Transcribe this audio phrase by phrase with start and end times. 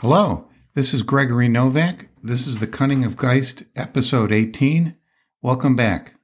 [0.00, 2.08] Hello, this is Gregory Novak.
[2.22, 4.96] This is The Cunning of Geist, episode 18.
[5.42, 6.14] Welcome back.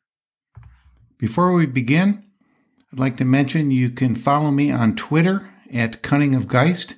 [1.18, 2.24] Before we begin,
[2.90, 6.94] I'd like to mention you can follow me on Twitter at Cunning of Geist,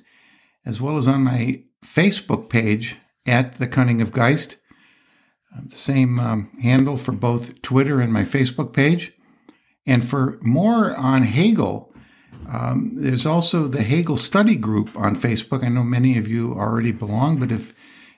[0.65, 4.55] as well as on my Facebook page at The Cunning of Geist.
[5.53, 9.11] Uh, the same um, handle for both Twitter and my Facebook page.
[9.85, 11.88] And for more on Hegel,
[12.51, 15.63] um, there's also the Hegel Study Group on Facebook.
[15.63, 17.73] I know many of you already belong, but if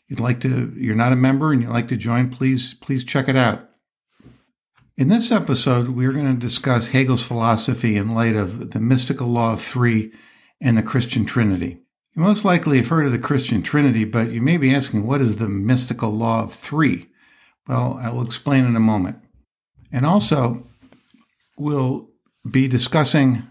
[0.08, 3.28] you'd like to, you're not a member and you'd like to join, please, please check
[3.28, 3.68] it out.
[4.98, 9.54] In this episode, we're going to discuss Hegel's philosophy in light of the mystical law
[9.54, 10.12] of three
[10.62, 11.80] and the Christian Trinity.
[12.16, 15.22] You most likely have heard of the Christian Trinity, but you may be asking, what
[15.22, 17.08] is the mystical law of three?
[17.68, 19.18] Well, I will explain in a moment.
[19.92, 20.68] And also,
[21.58, 22.10] we'll
[22.50, 23.48] be discussing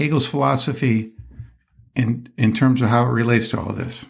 [0.00, 1.12] Hegel's philosophy
[1.94, 4.06] in, in terms of how it relates to all this.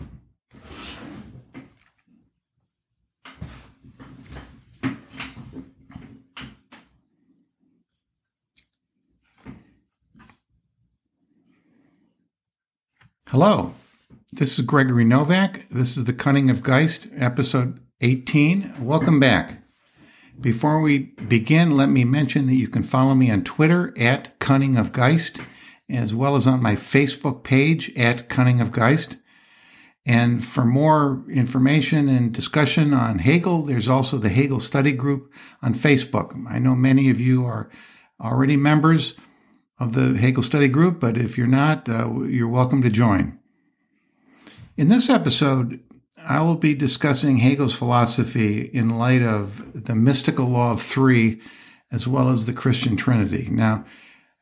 [13.30, 13.75] Hello,
[14.30, 15.69] this is Gregory Novak.
[15.72, 18.77] This is The Cunning of Geist, episode 18.
[18.78, 19.64] Welcome back.
[20.41, 24.77] Before we begin, let me mention that you can follow me on Twitter at Cunning
[24.77, 25.41] of Geist,
[25.91, 29.16] as well as on my Facebook page at Cunning of Geist.
[30.06, 35.32] And for more information and discussion on Hegel, there's also the Hegel Study Group
[35.62, 36.47] on Facebook.
[36.48, 37.70] I know many of you are
[38.20, 39.14] already members
[39.78, 43.38] of the Hegel Study Group, but if you're not, uh, you're welcome to join.
[44.77, 45.80] In this episode,
[46.27, 51.41] I will be discussing Hegel's philosophy in light of the mystical law of three
[51.91, 53.48] as well as the Christian Trinity.
[53.50, 53.84] Now,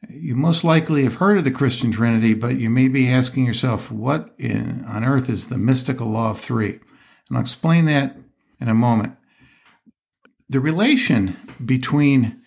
[0.09, 3.91] you most likely have heard of the Christian Trinity, but you may be asking yourself,
[3.91, 6.79] what in, on earth is the mystical law of three?
[7.29, 8.17] And I'll explain that
[8.61, 9.17] in a moment.
[10.49, 12.41] The relation between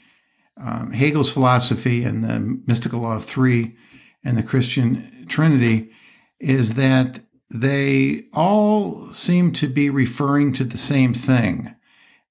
[0.60, 3.76] um, Hegel's philosophy and the mystical law of three
[4.24, 5.92] and the Christian Trinity
[6.40, 11.76] is that they all seem to be referring to the same thing,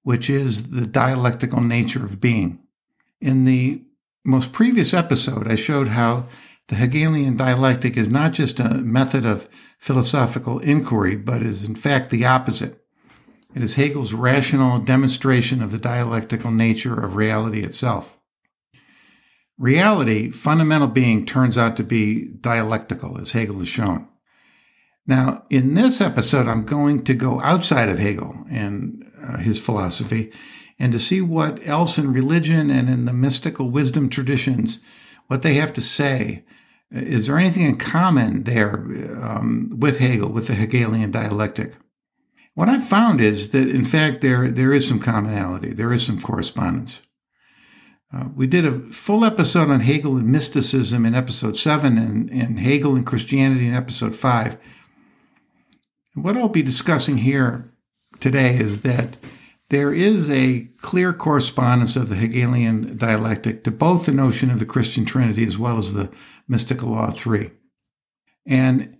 [0.03, 2.61] which is the dialectical nature of being.
[3.21, 3.83] In the
[4.25, 6.27] most previous episode, I showed how
[6.69, 9.49] the Hegelian dialectic is not just a method of
[9.79, 12.85] philosophical inquiry, but is in fact the opposite.
[13.55, 18.19] It is Hegel's rational demonstration of the dialectical nature of reality itself.
[19.59, 24.09] Reality, fundamental being, turns out to be dialectical, as Hegel has shown.
[25.07, 30.33] Now, in this episode, I'm going to go outside of Hegel and uh, his philosophy
[30.81, 34.81] and to see what else in religion and in the mystical wisdom traditions,
[35.27, 36.43] what they have to say.
[36.91, 38.77] Is there anything in common there
[39.23, 41.75] um, with Hegel, with the Hegelian dialectic?
[42.55, 46.21] What I've found is that, in fact, there, there is some commonality, there is some
[46.21, 47.03] correspondence.
[48.13, 52.59] Uh, we did a full episode on Hegel and mysticism in episode 7 and, and
[52.59, 54.57] Hegel and Christianity in episode 5.
[56.15, 57.71] what I'll be discussing here
[58.19, 59.17] today is that
[59.71, 64.67] there is a clear correspondence of the Hegelian dialectic to both the notion of the
[64.67, 66.11] Christian Trinity as well as the
[66.47, 67.53] mystical law three.
[68.47, 68.99] And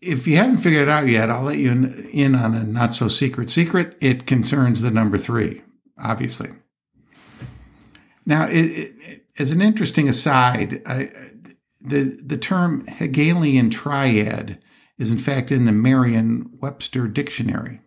[0.00, 3.08] if you haven't figured it out yet, I'll let you in on a not so
[3.08, 3.96] secret secret.
[4.00, 5.62] It concerns the number three,
[5.98, 6.50] obviously.
[8.24, 11.10] Now, it, it, as an interesting aside, I,
[11.80, 14.60] the the term Hegelian triad
[14.98, 17.80] is in fact in the Merriam-Webster dictionary,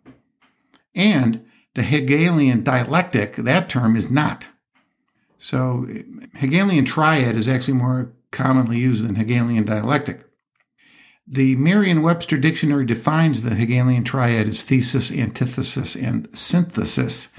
[0.94, 4.48] and the Hegelian dialectic that term is not.
[5.38, 5.88] So,
[6.36, 10.26] Hegelian triad is actually more commonly used than Hegelian dialectic.
[11.26, 17.30] The Merriam-Webster dictionary defines the Hegelian triad as thesis, antithesis, and synthesis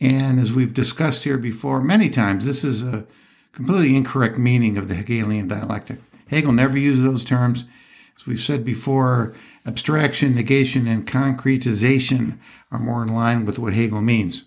[0.00, 3.06] and as we've discussed here before many times, this is a
[3.52, 5.98] completely incorrect meaning of the Hegelian dialectic.
[6.28, 7.64] Hegel never used those terms.
[8.16, 9.34] As we've said before,
[9.66, 12.38] abstraction, negation, and concretization
[12.70, 14.44] are more in line with what Hegel means.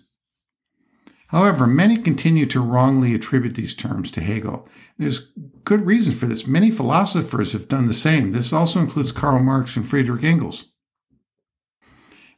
[1.28, 4.68] However, many continue to wrongly attribute these terms to Hegel.
[4.98, 5.30] There's
[5.64, 6.46] good reason for this.
[6.46, 8.32] Many philosophers have done the same.
[8.32, 10.66] This also includes Karl Marx and Friedrich Engels.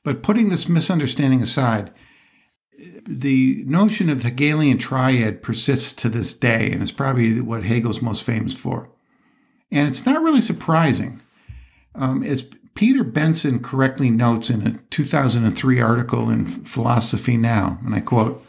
[0.04, 1.92] But putting this misunderstanding aside,
[3.06, 8.02] the notion of the Hegelian triad persists to this day and is probably what Hegel's
[8.02, 8.90] most famous for.
[9.70, 11.22] And it's not really surprising.
[11.94, 18.00] Um, as Peter Benson correctly notes in a 2003 article in Philosophy Now, and I
[18.00, 18.44] quote,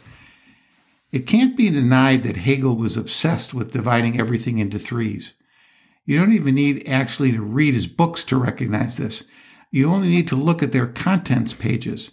[1.12, 5.34] it can't be denied that Hegel was obsessed with dividing everything into threes.
[6.04, 9.24] You don't even need actually to read his books to recognize this.
[9.70, 12.10] You only need to look at their contents pages.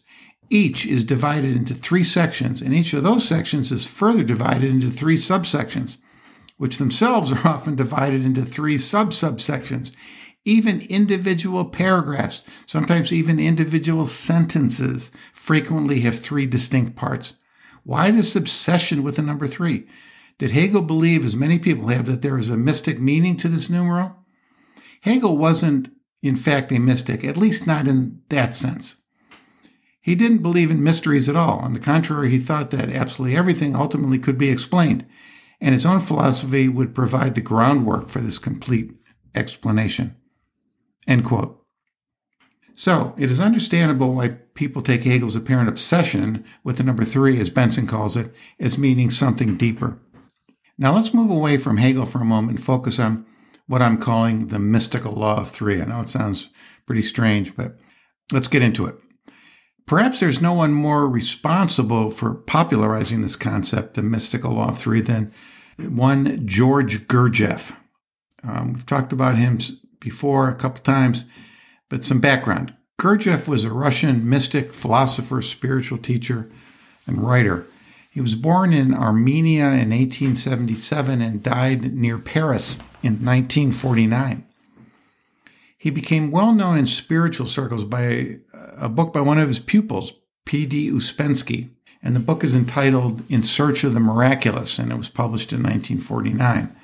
[0.51, 4.91] Each is divided into three sections, and each of those sections is further divided into
[4.91, 5.97] three subsections,
[6.57, 9.95] which themselves are often divided into three sub subsections.
[10.43, 17.35] Even individual paragraphs, sometimes even individual sentences, frequently have three distinct parts.
[17.83, 19.87] Why this obsession with the number three?
[20.39, 23.69] Did Hegel believe, as many people have, that there is a mystic meaning to this
[23.69, 24.15] numeral?
[25.01, 25.89] Hegel wasn't,
[26.23, 28.95] in fact, a mystic, at least not in that sense.
[30.01, 31.59] He didn't believe in mysteries at all.
[31.59, 35.05] On the contrary, he thought that absolutely everything ultimately could be explained,
[35.59, 38.91] and his own philosophy would provide the groundwork for this complete
[39.35, 40.15] explanation.
[41.07, 41.57] End quote.
[42.73, 47.49] So, it is understandable why people take Hegel's apparent obsession with the number three, as
[47.49, 49.99] Benson calls it, as meaning something deeper.
[50.77, 53.25] Now, let's move away from Hegel for a moment and focus on
[53.67, 55.81] what I'm calling the mystical law of three.
[55.81, 56.49] I know it sounds
[56.85, 57.77] pretty strange, but
[58.31, 58.95] let's get into it.
[59.85, 65.01] Perhaps there's no one more responsible for popularizing this concept, the mystical law of three,
[65.01, 65.33] than
[65.77, 67.75] one George Gurdjieff.
[68.43, 69.59] Um, we've talked about him
[70.01, 71.23] before a couple times,
[71.87, 72.73] but some background.
[72.99, 76.51] Gurdjieff was a Russian mystic, philosopher, spiritual teacher,
[77.07, 77.65] and writer.
[78.09, 84.45] He was born in Armenia in 1877 and died near Paris in 1949.
[85.77, 89.59] He became well known in spiritual circles by uh, a book by one of his
[89.59, 90.13] pupils,
[90.45, 90.91] P.D.
[90.91, 91.69] Ouspensky,
[92.03, 95.63] and the book is entitled In Search of the Miraculous, and it was published in
[95.63, 96.75] 1949.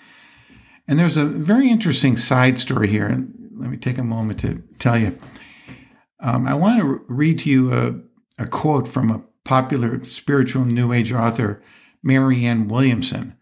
[0.88, 4.64] And there's a very interesting side story here, and let me take a moment to
[4.80, 5.18] tell you.
[6.20, 7.96] Um, I want to read to you a,
[8.42, 11.62] a quote from a popular spiritual New Age author,
[12.02, 13.36] Marianne Williamson.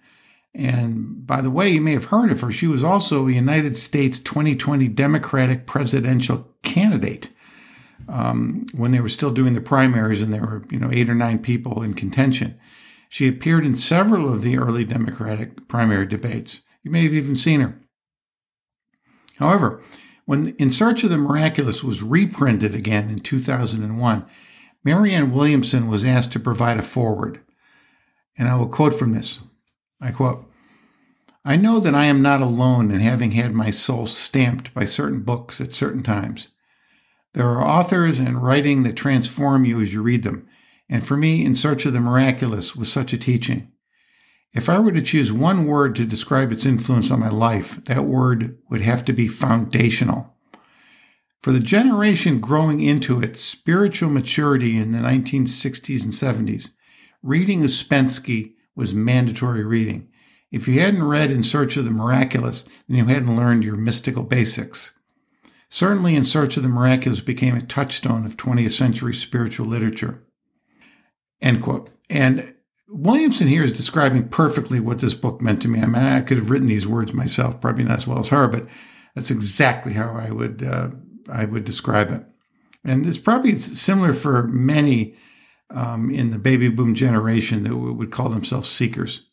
[0.53, 2.51] And by the way, you may have heard of her.
[2.51, 7.29] She was also a United States 2020 Democratic presidential candidate
[8.07, 11.15] um, when they were still doing the primaries and there were, you know, eight or
[11.15, 12.59] nine people in contention.
[13.09, 16.61] She appeared in several of the early Democratic primary debates.
[16.85, 17.79] You may have even seen her.
[19.37, 19.81] However,
[20.25, 24.25] when In Search of the Miraculous was reprinted again in 2001,
[24.83, 27.41] Marianne Williamson was asked to provide a foreword.
[28.37, 29.39] And I will quote from this.
[29.99, 30.45] I quote,
[31.43, 35.21] I know that I am not alone in having had my soul stamped by certain
[35.21, 36.49] books at certain times.
[37.33, 40.47] There are authors and writing that transform you as you read them,
[40.87, 43.71] and for me, In Search of the Miraculous was such a teaching.
[44.55, 48.05] If I were to choose one word to describe its influence on my life, that
[48.05, 50.33] word would have to be foundational.
[51.43, 56.13] For the generation growing into its spiritual maturity in the 1960s and
[56.47, 56.69] 70s,
[57.21, 60.07] reading Ouspensky was mandatory reading.
[60.51, 64.23] If you hadn't read In Search of the Miraculous, then you hadn't learned your mystical
[64.23, 64.93] basics.
[65.69, 70.23] Certainly, In Search of the Miraculous became a touchstone of 20th century spiritual literature.
[71.41, 71.89] End quote.
[72.09, 72.54] And
[72.87, 75.81] Williamson here is describing perfectly what this book meant to me.
[75.81, 78.47] I mean, I could have written these words myself, probably not as well as her,
[78.47, 78.67] but
[79.15, 80.89] that's exactly how I would uh,
[81.29, 82.23] I would describe it.
[82.83, 85.15] And it's probably similar for many
[85.71, 89.23] um, in the baby boom generation that would call themselves seekers.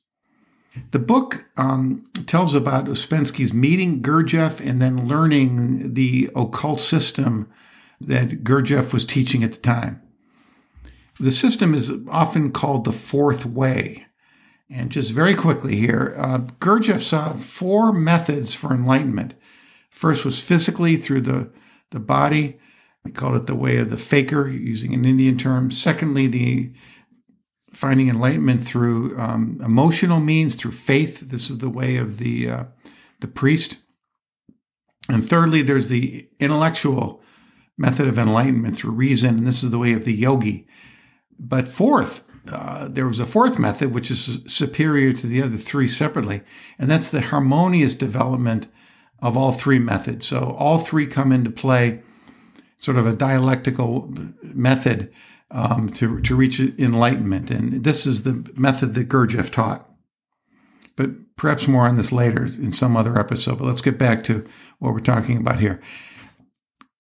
[0.93, 7.53] The book um, tells about Ouspensky's meeting Gurdjieff and then learning the occult system
[8.01, 10.01] that Gurdjieff was teaching at the time.
[11.21, 14.07] The system is often called the fourth way.
[14.71, 19.35] And just very quickly here, uh, Gurdjieff saw four methods for enlightenment.
[19.91, 21.53] First was physically through the
[21.91, 22.59] the body.
[23.05, 25.71] We call it the way of the fakir, using an Indian term.
[25.71, 26.73] Secondly, the
[27.73, 31.21] finding enlightenment through um, emotional means, through faith.
[31.21, 32.65] This is the way of the uh,
[33.21, 33.77] the priest.
[35.09, 37.23] And thirdly, there's the intellectual
[37.77, 40.67] method of enlightenment through reason, and this is the way of the yogi.
[41.39, 45.89] But fourth, uh, there was a fourth method, which is superior to the other three
[45.89, 46.43] separately,
[46.79, 48.69] and that's the harmonious development
[49.21, 50.27] of all three methods.
[50.27, 52.03] So all three come into play,
[52.77, 54.13] sort of a dialectical
[54.43, 55.13] method
[55.53, 57.51] um, to, to reach enlightenment.
[57.51, 59.89] And this is the method that Gurdjieff taught.
[60.97, 63.59] But perhaps more on this later in some other episode.
[63.59, 64.47] But let's get back to
[64.79, 65.81] what we're talking about here.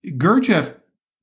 [0.07, 0.77] Gurdjieff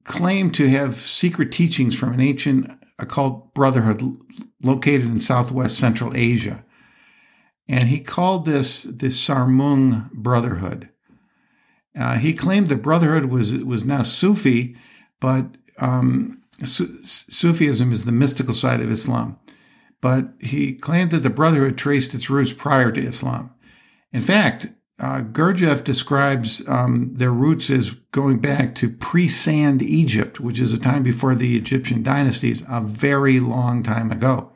[0.03, 4.17] claimed to have secret teachings from an ancient occult brotherhood
[4.61, 6.63] located in southwest Central Asia
[7.69, 10.89] and he called this the Sarmung Brotherhood.
[11.97, 14.75] Uh, he claimed the Brotherhood was was now Sufi,
[15.19, 15.45] but
[15.77, 19.37] um, Su- Sufism is the mystical side of Islam.
[20.01, 23.53] But he claimed that the Brotherhood traced its roots prior to Islam.
[24.11, 30.39] In fact, uh, Gurdjieff describes um, their roots as going back to pre sand Egypt,
[30.39, 34.51] which is a time before the Egyptian dynasties, a very long time ago.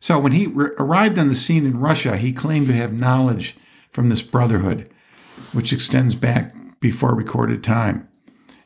[0.00, 3.56] So when he re- arrived on the scene in Russia, he claimed to have knowledge
[3.90, 4.90] from this brotherhood,
[5.52, 8.08] which extends back before recorded time.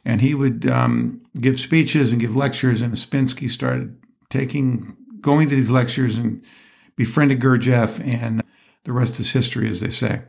[0.05, 3.97] And he would um, give speeches and give lectures, and Ouspensky started
[4.31, 6.43] taking, going to these lectures and
[6.97, 8.43] befriended Gurdjieff, and
[8.85, 10.23] the rest is history, as they say.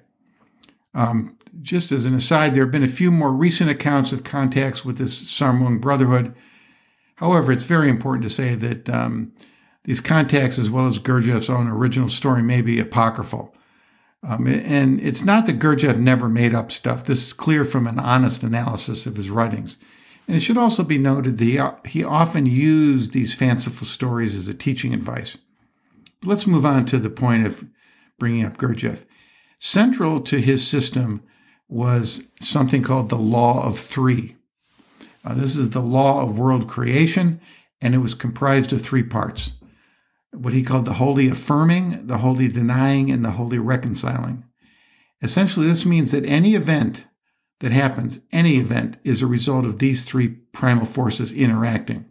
[0.93, 4.85] Um, just as an aside, there have been a few more recent accounts of contacts
[4.85, 6.35] with this Sarmung Brotherhood.
[7.15, 9.33] However, it's very important to say that um,
[9.83, 13.55] these contacts, as well as Gurdjieff's own original story, may be apocryphal.
[14.23, 17.05] Um, and it's not that Gurdjieff never made up stuff.
[17.05, 19.77] This is clear from an honest analysis of his writings.
[20.27, 24.35] And it should also be noted that he, uh, he often used these fanciful stories
[24.35, 25.37] as a teaching advice.
[26.19, 27.65] But let's move on to the point of
[28.19, 29.05] bringing up Gurdjieff.
[29.59, 31.23] Central to his system
[31.67, 34.35] was something called the Law of Three.
[35.25, 37.41] Uh, this is the law of world creation,
[37.81, 39.51] and it was comprised of three parts
[40.33, 44.43] what he called the holy affirming, the holy denying, and the holy reconciling.
[45.21, 47.07] Essentially, this means that any event
[47.59, 52.05] that happens, any event, is a result of these three primal forces interacting.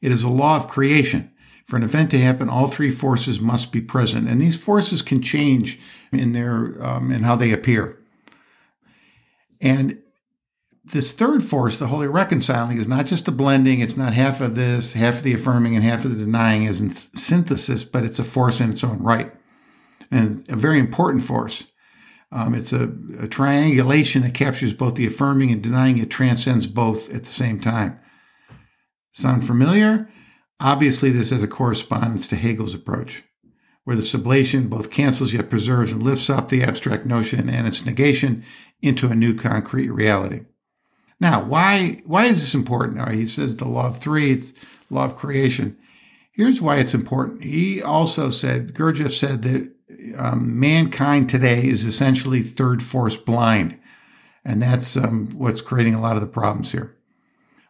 [0.00, 1.30] It is a law of creation.
[1.64, 5.22] For an event to happen, all three forces must be present, and these forces can
[5.22, 5.80] change
[6.12, 7.98] in their um, in how they appear.
[9.60, 9.98] And
[10.84, 13.80] this third force, the holy reconciling, is not just a blending.
[13.80, 16.82] It's not half of this, half of the affirming, and half of the denying as
[16.82, 19.32] in synthesis, but it's a force in its own right,
[20.10, 21.64] and a very important force.
[22.30, 25.96] Um, it's a, a triangulation that captures both the affirming and denying.
[25.96, 27.98] It transcends both at the same time.
[29.12, 30.10] Sound familiar?
[30.60, 33.24] Obviously, this has a correspondence to Hegel's approach,
[33.84, 37.84] where the sublation both cancels yet preserves and lifts up the abstract notion and its
[37.84, 38.44] negation
[38.80, 40.42] into a new concrete reality.
[41.20, 42.98] Now, why why is this important?
[42.98, 44.52] Right, he says the law of three, it's
[44.90, 45.76] law of creation.
[46.32, 47.44] Here's why it's important.
[47.44, 49.70] He also said, Gurdjieff said that
[50.18, 53.78] um, mankind today is essentially third force blind,
[54.44, 56.96] and that's um, what's creating a lot of the problems here.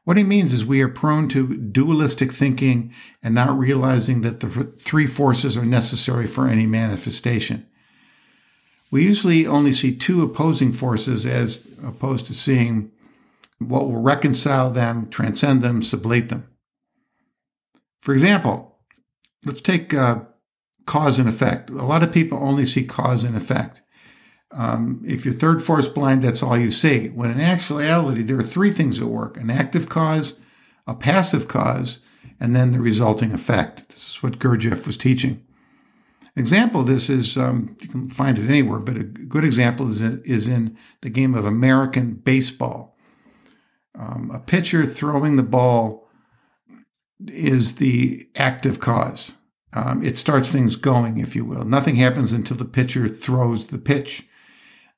[0.05, 2.93] What he means is we are prone to dualistic thinking
[3.23, 7.67] and not realizing that the three forces are necessary for any manifestation.
[8.91, 12.93] We usually only see two opposing forces as opposed to seeing
[13.59, 16.49] what will reconcile them, transcend them, sublate them.
[18.01, 18.79] For example,
[19.47, 20.21] let's take uh,
[20.87, 21.71] cause and effect.
[21.71, 23.81] A lot of people only see cause and effect.
[24.55, 27.09] Um, if you're third force blind, that's all you see.
[27.09, 30.35] When in actuality, there are three things at work an active cause,
[30.87, 31.99] a passive cause,
[32.39, 33.89] and then the resulting effect.
[33.89, 35.45] This is what Gurdjieff was teaching.
[36.37, 40.01] Example of this is um, you can find it anywhere, but a good example is,
[40.01, 42.97] is in the game of American baseball.
[43.97, 46.09] Um, a pitcher throwing the ball
[47.27, 49.33] is the active cause.
[49.73, 51.65] Um, it starts things going, if you will.
[51.65, 54.27] Nothing happens until the pitcher throws the pitch.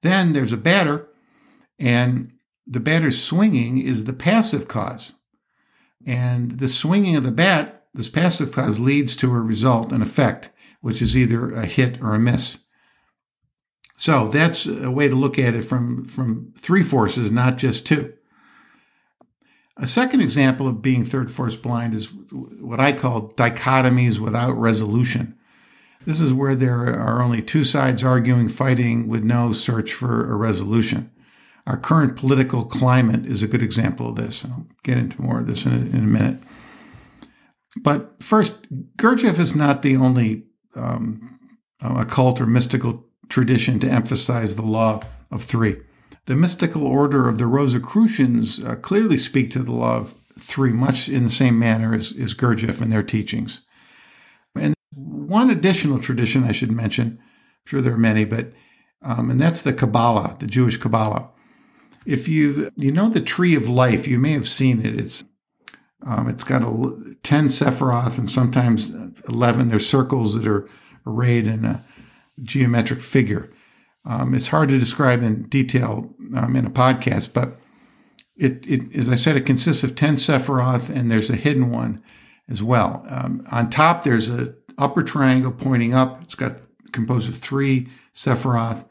[0.02, 1.08] Then there's a batter,
[1.78, 2.32] and
[2.66, 5.12] the batter's swinging is the passive cause.
[6.06, 10.50] And the swinging of the bat, this passive cause, leads to a result, an effect,
[10.80, 12.58] which is either a hit or a miss.
[13.96, 18.12] So that's a way to look at it from, from three forces, not just two.
[19.78, 25.35] A second example of being third force blind is what I call dichotomies without resolution.
[26.06, 30.36] This is where there are only two sides arguing, fighting, with no search for a
[30.36, 31.10] resolution.
[31.66, 34.44] Our current political climate is a good example of this.
[34.44, 36.38] I'll get into more of this in a, in a minute.
[37.76, 38.54] But first,
[38.96, 40.44] Gurdjieff is not the only
[40.76, 41.40] um,
[41.80, 45.80] occult or mystical tradition to emphasize the law of three.
[46.26, 51.08] The mystical order of the Rosicrucians uh, clearly speak to the law of three, much
[51.08, 53.62] in the same manner as, as Gurdjieff and their teachings.
[54.98, 58.52] One additional tradition I should mention, I'm sure there are many, but
[59.02, 61.28] um, and that's the Kabbalah, the Jewish Kabbalah.
[62.06, 64.98] If you you know the tree of life, you may have seen it.
[64.98, 65.22] It's
[66.06, 68.90] um, it's got a, ten sephiroth and sometimes
[69.28, 69.68] eleven.
[69.68, 70.66] There's circles that are
[71.06, 71.84] arrayed in a
[72.42, 73.50] geometric figure.
[74.06, 77.58] Um, it's hard to describe in detail um, in a podcast, but
[78.34, 82.02] it, it, as I said, it consists of ten sephiroth, and there's a hidden one
[82.48, 83.04] as well.
[83.10, 86.22] Um, on top, there's a upper triangle pointing up.
[86.22, 86.60] It's got
[86.92, 88.84] composed of three Sephiroth.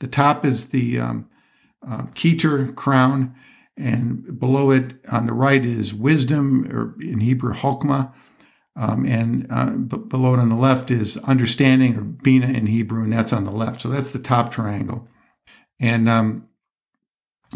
[0.00, 1.28] The top is the um,
[1.86, 3.34] uh, Keter crown,
[3.76, 8.12] and below it on the right is wisdom, or in Hebrew, Chokmah.
[8.74, 13.04] Um, and uh, b- below it on the left is understanding, or Binah in Hebrew,
[13.04, 13.82] and that's on the left.
[13.82, 15.06] So that's the top triangle.
[15.78, 16.48] And um,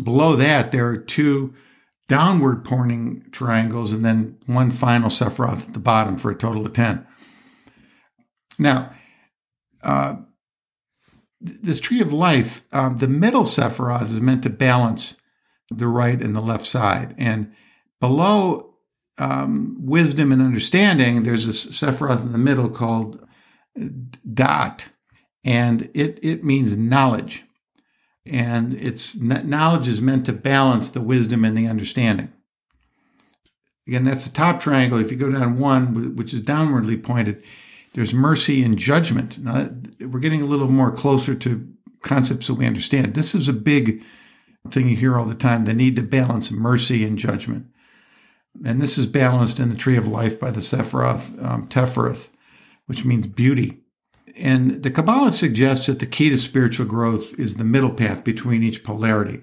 [0.02, 1.54] below that, there are two
[2.08, 6.72] downward pointing triangles, and then one final sephiroth at the bottom for a total of
[6.72, 7.06] 10.
[8.58, 8.94] Now,
[9.82, 10.16] uh,
[11.40, 15.16] this tree of life, um, the middle sephiroth is meant to balance
[15.70, 17.14] the right and the left side.
[17.18, 17.52] And
[18.00, 18.74] below
[19.18, 23.26] um, wisdom and understanding, there's a sephiroth in the middle called
[23.78, 24.86] Da'at,
[25.44, 27.44] and it, it means knowledge.
[28.24, 32.32] And it's knowledge is meant to balance the wisdom and the understanding.
[33.86, 34.98] Again, that's the top triangle.
[34.98, 37.40] If you go down one, which is downwardly pointed,
[37.96, 39.38] there's mercy and judgment.
[39.38, 41.66] Now, we're getting a little more closer to
[42.02, 43.14] concepts that we understand.
[43.14, 44.04] This is a big
[44.70, 47.68] thing you hear all the time the need to balance mercy and judgment.
[48.62, 52.18] And this is balanced in the tree of life by the Sephiroth um,
[52.84, 53.78] which means beauty.
[54.36, 58.62] And the Kabbalah suggests that the key to spiritual growth is the middle path between
[58.62, 59.40] each polarity.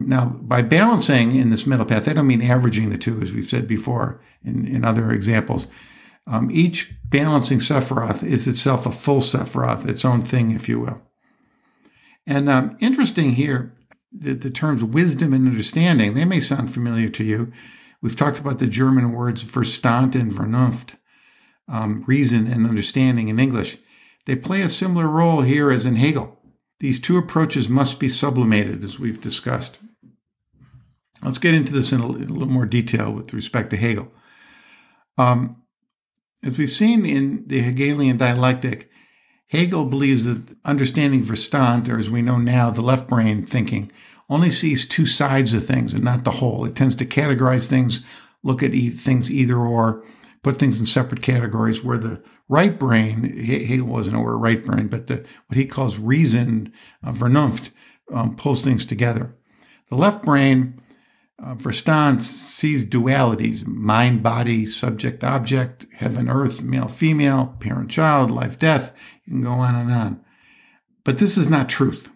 [0.00, 3.48] Now, by balancing in this middle path, I don't mean averaging the two, as we've
[3.48, 5.66] said before in, in other examples.
[6.26, 11.02] Um, each balancing Sephiroth is itself a full Sephiroth, its own thing, if you will.
[12.26, 13.74] And um, interesting here,
[14.10, 17.52] the, the terms wisdom and understanding, they may sound familiar to you.
[18.00, 20.96] We've talked about the German words Verstand and Vernunft,
[21.68, 23.78] um, reason and understanding in English.
[24.26, 26.38] They play a similar role here as in Hegel.
[26.80, 29.78] These two approaches must be sublimated, as we've discussed.
[31.22, 34.12] Let's get into this in a, little more detail with respect to Hegel.
[35.16, 35.62] Um,
[36.44, 38.90] as we've seen in the Hegelian dialectic,
[39.48, 43.90] Hegel believes that understanding Verstand, or as we know now, the left brain thinking,
[44.28, 46.64] only sees two sides of things and not the whole.
[46.64, 48.00] It tends to categorize things,
[48.42, 50.04] look at e- things either or,
[50.42, 54.88] put things in separate categories, where the right brain, Hegel wasn't aware of right brain,
[54.88, 56.72] but the, what he calls reason,
[57.02, 57.70] uh, Vernunft,
[58.12, 59.34] um, pulls things together.
[59.88, 60.80] The left brain,
[61.44, 68.58] uh, Verstand, sees dualities mind, body, subject, object, heaven, earth, male, female, parent, child, life,
[68.58, 68.92] death.
[69.26, 70.24] You can go on and on.
[71.04, 72.10] But this is not truth.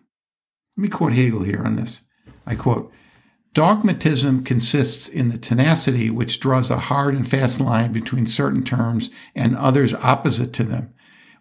[0.77, 2.03] Let me quote Hegel here on this.
[2.47, 2.91] I quote,
[3.53, 9.11] Dogmatism consists in the tenacity which draws a hard and fast line between certain terms
[9.35, 10.95] and others opposite to them.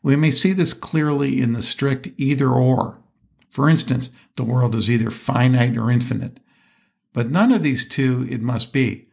[0.03, 3.01] We may see this clearly in the strict either or.
[3.49, 6.39] For instance, the world is either finite or infinite.
[7.17, 9.07] But none of these two it must be.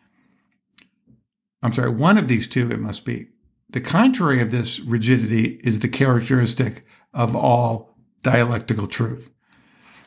[1.62, 3.28] I'm sorry, one of these two it must be.
[3.70, 9.30] The contrary of this rigidity is the characteristic of all dialectical truth.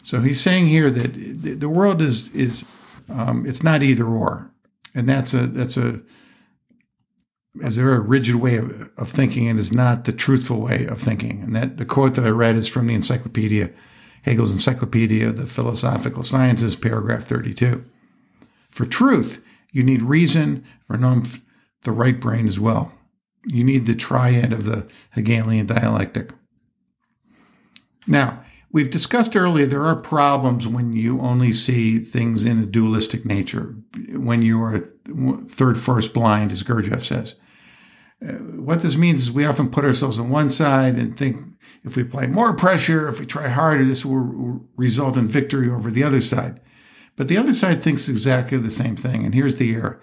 [0.04, 2.64] So he's saying here that the world is is
[3.10, 4.52] um, it's not either or,
[4.94, 6.02] and that's a that's a
[7.64, 11.02] as a very rigid way of, of thinking and is not the truthful way of
[11.02, 11.42] thinking.
[11.42, 13.72] And that the quote that I read is from the encyclopedia,
[14.24, 17.86] Hegel's Encyclopedia of the Philosophical Sciences, paragraph 32.
[18.70, 21.42] For truth, you need reason, for vernunft,
[21.84, 22.94] the right brain as well.
[23.46, 26.32] You need the triad of the Hegelian dialectic.
[28.06, 33.26] Now, We've discussed earlier there are problems when you only see things in a dualistic
[33.26, 33.76] nature,
[34.10, 34.90] when you are
[35.50, 37.36] third force blind, as Gurdjieff says.
[38.22, 41.38] Uh, what this means is we often put ourselves on one side and think
[41.84, 45.92] if we apply more pressure, if we try harder, this will result in victory over
[45.92, 46.60] the other side.
[47.16, 50.02] But the other side thinks exactly the same thing, and here's the error.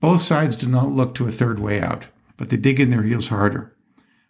[0.00, 3.02] Both sides do not look to a third way out, but they dig in their
[3.02, 3.74] heels harder.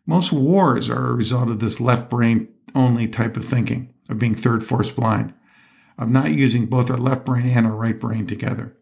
[0.06, 4.34] Most wars are a result of this left brain only type of thinking, of being
[4.34, 5.32] third force blind,
[5.98, 8.76] of not using both our left brain and our right brain together.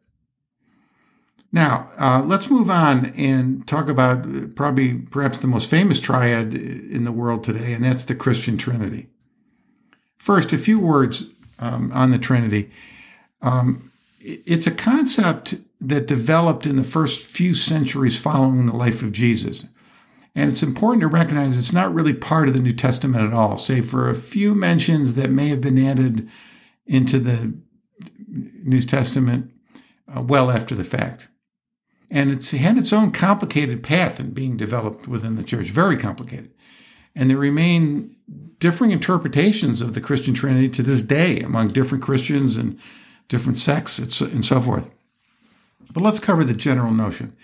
[1.52, 7.04] Now, uh, let's move on and talk about probably perhaps the most famous triad in
[7.04, 9.08] the world today, and that's the Christian Trinity.
[10.16, 11.24] First, a few words
[11.58, 12.70] um, on the Trinity.
[13.42, 19.12] Um, it's a concept that developed in the first few centuries following the life of
[19.12, 19.66] Jesus.
[20.34, 23.56] And it's important to recognize it's not really part of the New Testament at all,
[23.56, 26.28] save for a few mentions that may have been added
[26.86, 27.54] into the
[28.28, 29.50] New Testament
[30.14, 31.28] uh, well after the fact.
[32.10, 36.50] And it's had its own complicated path in being developed within the church, very complicated.
[37.14, 38.16] And there remain
[38.58, 42.78] differing interpretations of the Christian Trinity to this day among different Christians and
[43.28, 44.90] different sects and so forth.
[45.92, 47.36] But let's cover the general notion.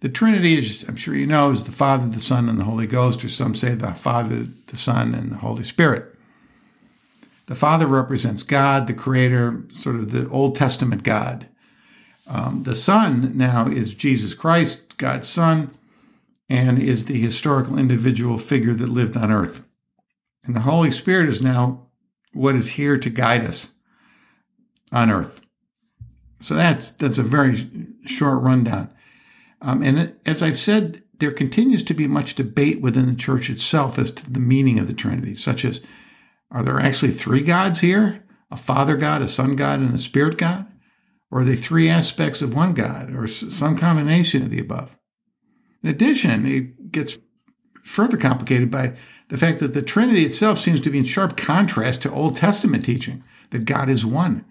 [0.00, 2.86] The Trinity, as I'm sure you know, is the Father, the Son, and the Holy
[2.86, 6.14] Ghost, or some say the Father, the Son, and the Holy Spirit.
[7.46, 11.48] The Father represents God, the Creator, sort of the Old Testament God.
[12.28, 15.70] Um, the Son now is Jesus Christ, God's Son,
[16.48, 19.62] and is the historical individual figure that lived on earth.
[20.44, 21.88] And the Holy Spirit is now
[22.32, 23.70] what is here to guide us
[24.92, 25.40] on earth.
[26.40, 27.66] So that's that's a very
[28.06, 28.90] short rundown.
[29.60, 33.98] Um, and as I've said, there continues to be much debate within the church itself
[33.98, 35.80] as to the meaning of the Trinity, such as
[36.50, 38.24] are there actually three gods here?
[38.50, 40.66] A Father God, a Son God, and a Spirit God?
[41.30, 44.96] Or are they three aspects of one God, or some combination of the above?
[45.82, 47.18] In addition, it gets
[47.84, 48.96] further complicated by
[49.28, 52.84] the fact that the Trinity itself seems to be in sharp contrast to Old Testament
[52.84, 54.44] teaching that God is one.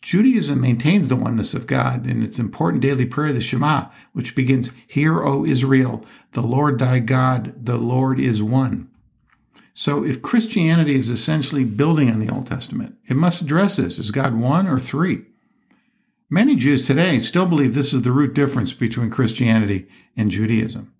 [0.00, 4.70] Judaism maintains the oneness of God in its important daily prayer, the Shema, which begins,
[4.86, 8.88] Hear, O Israel, the Lord thy God, the Lord is one.
[9.74, 13.98] So if Christianity is essentially building on the Old Testament, it must address this.
[13.98, 15.24] Is God one or three?
[16.30, 20.92] Many Jews today still believe this is the root difference between Christianity and Judaism.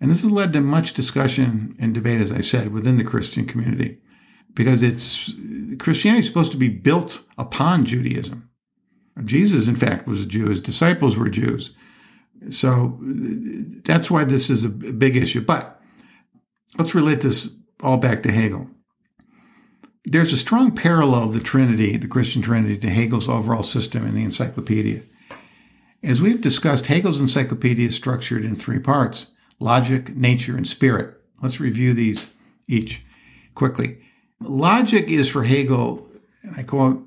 [0.00, 3.46] And this has led to much discussion and debate, as I said, within the Christian
[3.46, 3.98] community,
[4.54, 5.32] because it's
[5.78, 8.50] Christianity is supposed to be built upon Judaism.
[9.24, 10.48] Jesus, in fact, was a Jew.
[10.48, 11.70] His disciples were Jews.
[12.50, 12.98] So
[13.84, 15.42] that's why this is a big issue.
[15.42, 15.80] But
[16.76, 18.68] let's relate this all back to Hegel.
[20.04, 24.14] There's a strong parallel of the Trinity, the Christian Trinity, to Hegel's overall system in
[24.14, 25.02] the encyclopedia.
[26.02, 29.28] As we've discussed, Hegel's encyclopedia is structured in three parts
[29.60, 31.20] logic, nature, and spirit.
[31.40, 32.28] Let's review these
[32.68, 33.04] each
[33.54, 33.98] quickly.
[34.40, 36.08] Logic is for Hegel,
[36.42, 37.06] and I quote,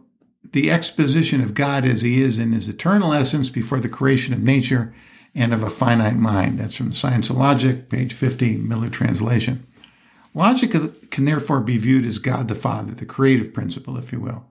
[0.54, 4.42] the exposition of God as he is in his eternal essence before the creation of
[4.42, 4.94] nature
[5.34, 6.60] and of a finite mind.
[6.60, 9.68] That's from Science of Logic, page 50, Miller translation.
[10.36, 10.70] Logic
[11.12, 14.46] can therefore be viewed as God the Father, the creative principle, if you will.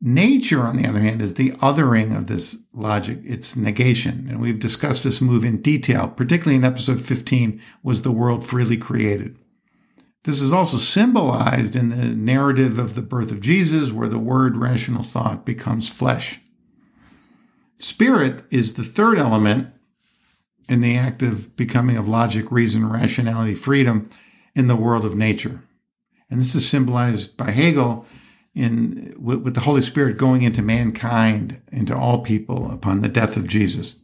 [0.00, 4.28] Nature, on the other hand, is the othering of this logic, its negation.
[4.30, 8.76] And we've discussed this move in detail, particularly in episode 15 Was the World Freely
[8.76, 9.36] Created?
[10.22, 14.56] This is also symbolized in the narrative of the birth of Jesus, where the word
[14.56, 16.40] rational thought becomes flesh.
[17.76, 19.72] Spirit is the third element
[20.68, 24.08] in the act of becoming of logic, reason, rationality, freedom
[24.58, 25.62] in the world of nature.
[26.28, 28.04] And this is symbolized by Hegel
[28.54, 33.36] in with, with the Holy Spirit going into mankind, into all people upon the death
[33.36, 34.00] of Jesus.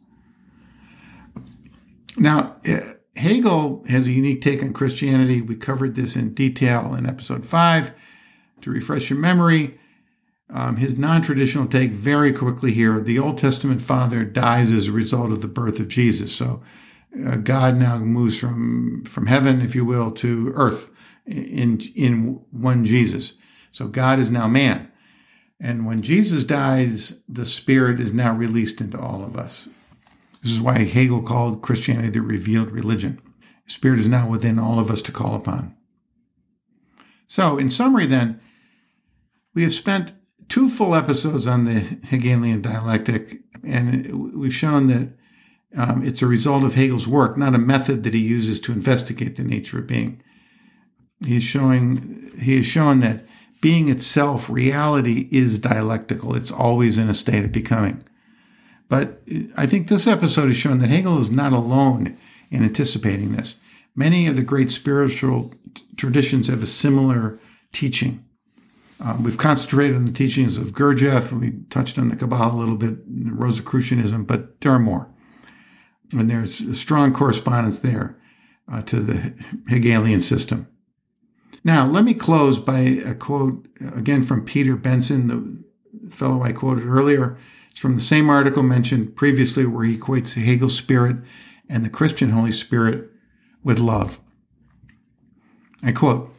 [2.16, 5.40] Now, eh, Hegel has a unique take on Christianity.
[5.40, 7.92] We covered this in detail in episode five.
[8.60, 9.78] To refresh your memory,
[10.48, 14.92] um, his non traditional take very quickly here the Old Testament father dies as a
[14.92, 16.32] result of the birth of Jesus.
[16.34, 16.62] So
[17.26, 20.90] uh, God now moves from, from heaven, if you will, to earth
[21.26, 23.34] in, in one Jesus.
[23.70, 24.90] So God is now man.
[25.60, 29.68] And when Jesus dies, the Spirit is now released into all of us.
[30.42, 33.20] This is why Hegel called Christianity the revealed religion.
[33.66, 35.74] The Spirit is now within all of us to call upon.
[37.26, 38.40] So, in summary, then,
[39.54, 40.12] we have spent
[40.48, 45.16] two full episodes on the Hegelian dialectic, and we've shown that
[45.76, 49.36] um, it's a result of Hegel's work, not a method that he uses to investigate
[49.36, 50.22] the nature of being.
[51.24, 53.24] He's showing he has shown that
[53.60, 56.34] being itself, reality is dialectical.
[56.34, 58.02] It's always in a state of becoming.
[58.88, 59.22] But
[59.56, 62.16] I think this episode has shown that Hegel is not alone
[62.50, 63.56] in anticipating this.
[63.96, 67.38] Many of the great spiritual t- traditions have a similar
[67.72, 68.24] teaching.
[69.00, 71.32] Um, we've concentrated on the teachings of Gurdjieff.
[71.32, 75.08] We touched on the Kabbalah a little bit, Rosicrucianism, but there are more.
[76.14, 78.16] And there's a strong correspondence there
[78.70, 79.34] uh, to the
[79.68, 80.68] Hegelian system.
[81.62, 86.86] Now, let me close by a quote again from Peter Benson, the fellow I quoted
[86.86, 87.38] earlier.
[87.70, 91.16] It's from the same article mentioned previously, where he equates Hegel's spirit
[91.68, 93.10] and the Christian Holy Spirit
[93.62, 94.20] with love.
[95.82, 96.32] I quote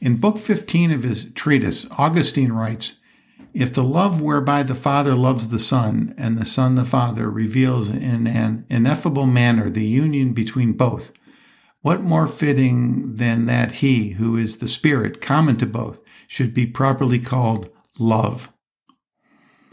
[0.00, 2.94] In Book 15 of his treatise, Augustine writes
[3.54, 7.88] If the love whereby the Father loves the Son and the Son the Father reveals
[7.88, 11.12] in an ineffable manner the union between both,
[11.80, 16.66] what more fitting than that he, who is the Spirit common to both, should be
[16.66, 18.50] properly called love?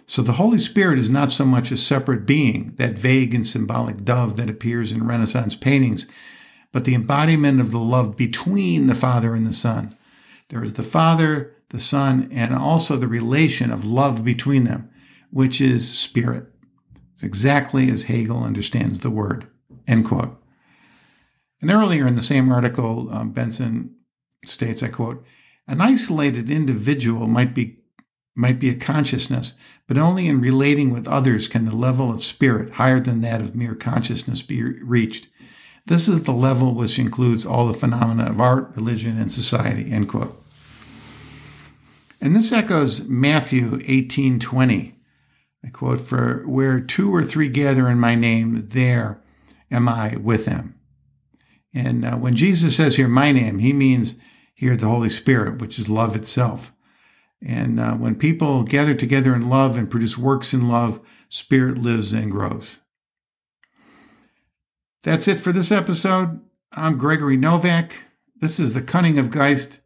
[0.06, 4.04] So the Holy Spirit is not so much a separate being, that vague and symbolic
[4.06, 6.06] dove that appears in Renaissance paintings,
[6.72, 9.98] but the embodiment of the love between the Father and the Son.
[10.50, 14.90] There is the Father, the Son, and also the relation of love between them,
[15.32, 16.48] which is spirit.
[17.14, 19.48] It's exactly as Hegel understands the word.
[19.88, 20.38] End quote.
[21.62, 23.96] And earlier in the same article, um, Benson
[24.44, 25.24] states, I quote,
[25.68, 27.78] an isolated individual might be
[28.34, 29.56] might be a consciousness,
[29.88, 33.56] but only in relating with others can the level of spirit higher than that of
[33.56, 35.28] mere consciousness be reached.
[35.86, 39.92] This is the level which includes all the phenomena of art, religion, and society.
[39.92, 40.41] End quote.
[42.22, 44.94] And this echoes Matthew 18:20.
[45.64, 49.22] I quote, For where two or three gather in my name, there
[49.72, 50.76] am I with them.
[51.74, 54.16] And uh, when Jesus says here, my name, he means
[54.54, 56.74] here the Holy Spirit, which is love itself.
[57.44, 62.14] And uh, when people gather together in love and produce works in love, Spirit lives
[62.14, 62.80] and grows.
[65.04, 66.42] That's it for this episode.
[66.74, 67.94] I'm Gregory Novak.
[68.36, 69.81] This is The Cunning of Geist.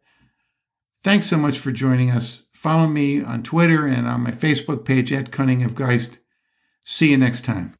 [1.06, 2.46] Thanks so much for joining us.
[2.52, 6.18] Follow me on Twitter and on my Facebook page at Cunning of Geist.
[6.84, 7.76] See you next time.